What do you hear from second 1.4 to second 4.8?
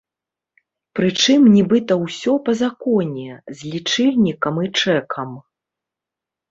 нібыта ўсё па законе, з лічыльнікам і